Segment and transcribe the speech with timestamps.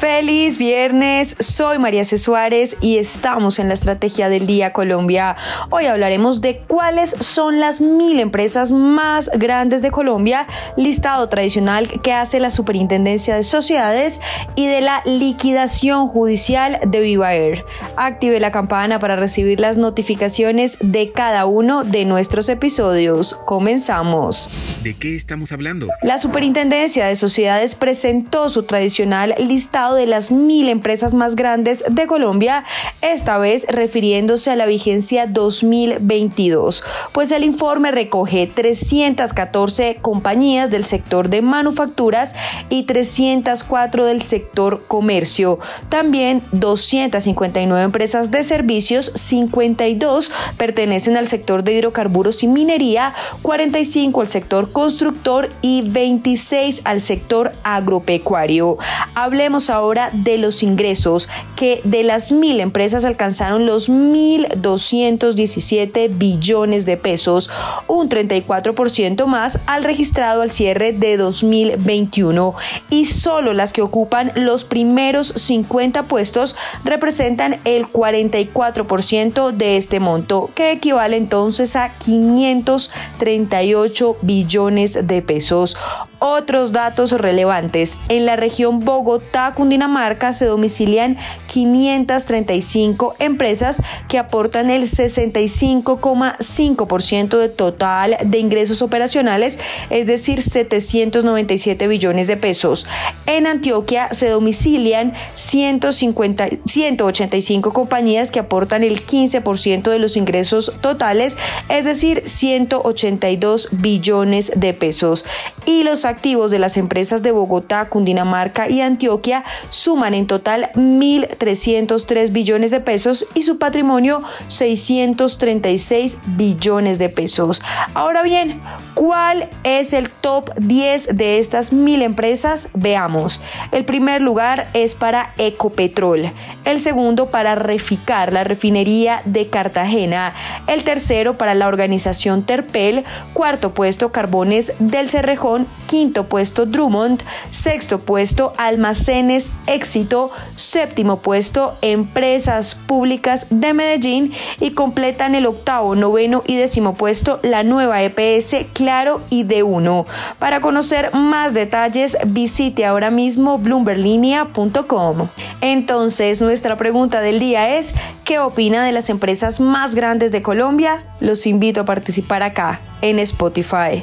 [0.00, 2.16] Feliz viernes, soy María C.
[2.16, 5.36] Suárez y estamos en la Estrategia del Día Colombia.
[5.68, 10.46] Hoy hablaremos de cuáles son las mil empresas más grandes de Colombia,
[10.78, 14.22] listado tradicional que hace la Superintendencia de Sociedades
[14.54, 17.66] y de la liquidación judicial de Viva Air.
[17.96, 23.38] Active la campana para recibir las notificaciones de cada uno de nuestros episodios.
[23.44, 24.48] Comenzamos.
[24.82, 25.88] ¿De qué estamos hablando?
[26.00, 32.06] La Superintendencia de Sociedades presentó su tradicional listado de las mil empresas más grandes de
[32.06, 32.64] Colombia,
[33.02, 41.28] esta vez refiriéndose a la vigencia 2022, pues el informe recoge 314 compañías del sector
[41.28, 42.34] de manufacturas
[42.68, 45.58] y 304 del sector comercio.
[45.88, 54.28] También 259 empresas de servicios, 52 pertenecen al sector de hidrocarburos y minería, 45 al
[54.28, 58.78] sector constructor y 26 al sector agropecuario.
[59.14, 66.86] Hablemos ahora ahora de los ingresos, que de las mil empresas alcanzaron los 1.217 billones
[66.86, 67.50] de pesos,
[67.86, 72.54] un 34% más al registrado al cierre de 2021.
[72.90, 80.50] Y solo las que ocupan los primeros 50 puestos representan el 44% de este monto,
[80.54, 85.76] que equivale entonces a 538 billones de pesos.
[86.22, 87.96] Otros datos relevantes.
[88.10, 91.16] En la región Bogotá, Cundinamarca, se domicilian
[91.48, 102.26] 535 empresas que aportan el 65,5% de total de ingresos operacionales, es decir, 797 billones
[102.26, 102.86] de pesos.
[103.24, 111.38] En Antioquia se domicilian 150, 185 compañías que aportan el 15% de los ingresos totales,
[111.70, 115.24] es decir, 182 billones de pesos.
[115.64, 122.32] Y los activos de las empresas de Bogotá, Cundinamarca y Antioquia suman en total 1.303
[122.32, 127.62] billones de pesos y su patrimonio 636 billones de pesos.
[127.94, 128.60] Ahora bien,
[128.94, 132.68] ¿cuál es el top 10 de estas mil empresas?
[132.74, 133.40] Veamos.
[133.72, 136.32] El primer lugar es para Ecopetrol,
[136.64, 140.34] el segundo para Reficar, la refinería de Cartagena,
[140.66, 145.66] el tercero para la organización Terpel, cuarto puesto Carbones del Cerrejón,
[146.08, 155.46] puesto Drummond, sexto puesto Almacenes Éxito, séptimo puesto Empresas Públicas de Medellín y completan el
[155.46, 160.06] octavo, noveno y décimo puesto la nueva EPS Claro y D1.
[160.38, 165.28] Para conocer más detalles visite ahora mismo bloomberlinia.com.
[165.60, 167.94] Entonces nuestra pregunta del día es
[168.24, 171.04] ¿qué opina de las empresas más grandes de Colombia?
[171.20, 174.02] Los invito a participar acá en Spotify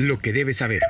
[0.00, 0.80] lo que debes saber.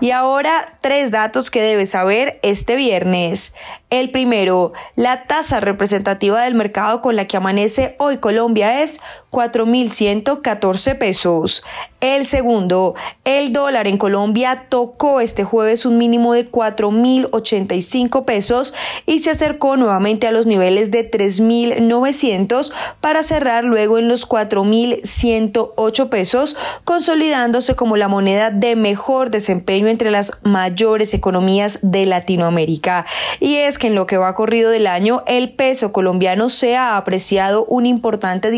[0.00, 3.54] Y ahora tres datos que debes saber este viernes.
[3.90, 9.00] El primero, la tasa representativa del mercado con la que amanece hoy Colombia es
[9.30, 11.62] 4.114 pesos.
[12.00, 18.72] El segundo, el dólar en Colombia tocó este jueves un mínimo de 4.085 pesos
[19.04, 26.08] y se acercó nuevamente a los niveles de 3.900 para cerrar luego en los 4.108
[26.08, 33.04] pesos, consolidándose como la moneda de mejor desempeño entre las mayores economías de Latinoamérica.
[33.40, 36.96] Y es que en lo que va corrido del año, el peso colombiano se ha
[36.96, 38.50] apreciado un importante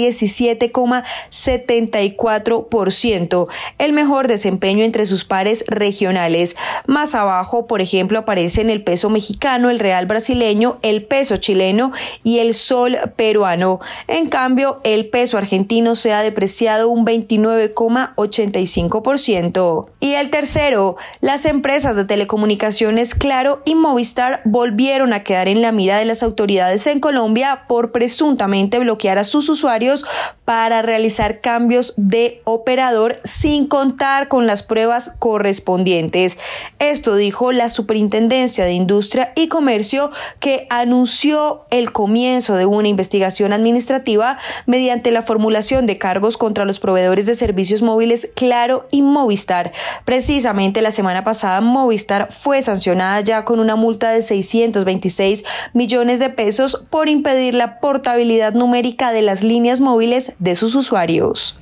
[0.70, 6.54] 17,74%, el mejor desempeño entre sus pares regionales.
[6.86, 11.92] Más abajo, por ejemplo, aparecen el peso mexicano, el real brasileño, el peso chileno
[12.22, 13.80] y el sol peruano.
[14.08, 19.86] En cambio, el peso argentino se ha depreciado un 29,85%.
[20.00, 25.72] Y el tercero, las empresas de telecomunicaciones Claro y Movistar volvieron a quedar en la
[25.72, 30.04] mira de las autoridades en Colombia por presuntamente bloquear a sus usuarios
[30.53, 36.37] para realizar cambios de operador sin contar con las pruebas correspondientes.
[36.78, 40.10] Esto dijo la Superintendencia de Industria y Comercio
[40.41, 46.81] que anunció el comienzo de una investigación administrativa mediante la formulación de cargos contra los
[46.81, 49.72] proveedores de servicios móviles Claro y Movistar.
[50.04, 56.28] Precisamente la semana pasada Movistar fue sancionada ya con una multa de 626 millones de
[56.28, 61.54] pesos por impedir la portabilidad numérica de las líneas móviles de sus usuarios.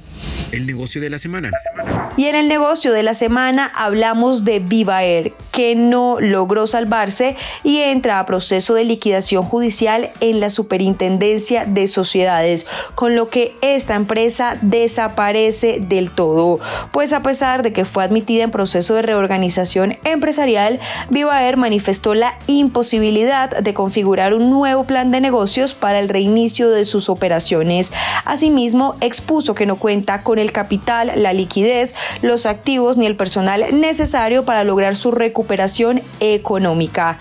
[0.52, 1.50] El negocio de la semana.
[2.17, 7.37] Y en el negocio de la semana hablamos de Viva Air, que no logró salvarse
[7.62, 12.67] y entra a proceso de liquidación judicial en la Superintendencia de Sociedades,
[12.97, 16.58] con lo que esta empresa desaparece del todo.
[16.91, 20.81] Pues a pesar de que fue admitida en proceso de reorganización empresarial,
[21.11, 26.70] Viva Air manifestó la imposibilidad de configurar un nuevo plan de negocios para el reinicio
[26.70, 27.93] de sus operaciones.
[28.25, 33.81] Asimismo, expuso que no cuenta con el capital, la liquidez, los activos ni el personal
[33.81, 37.19] necesario para lograr su recuperación económica.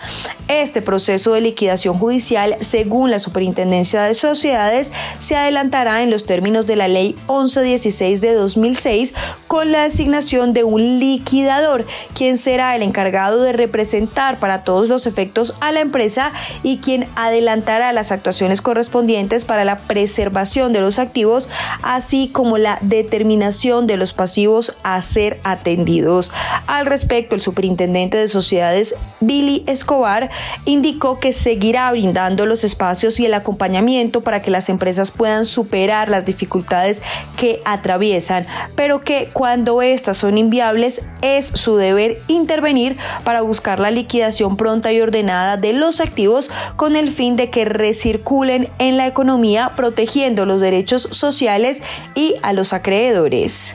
[0.48, 6.66] Este proceso de liquidación judicial, según la Superintendencia de Sociedades, se adelantará en los términos
[6.66, 9.14] de la Ley 1116 de 2006
[9.50, 15.08] con la designación de un liquidador, quien será el encargado de representar para todos los
[15.08, 16.30] efectos a la empresa
[16.62, 21.48] y quien adelantará las actuaciones correspondientes para la preservación de los activos,
[21.82, 26.30] así como la determinación de los pasivos a ser atendidos.
[26.68, 30.30] Al respecto, el superintendente de sociedades, Billy Escobar,
[30.64, 36.08] indicó que seguirá brindando los espacios y el acompañamiento para que las empresas puedan superar
[36.08, 37.02] las dificultades
[37.36, 43.90] que atraviesan, pero que cuando estas son inviables es su deber intervenir para buscar la
[43.90, 49.06] liquidación pronta y ordenada de los activos con el fin de que recirculen en la
[49.06, 51.82] economía protegiendo los derechos sociales
[52.14, 53.74] y a los acreedores.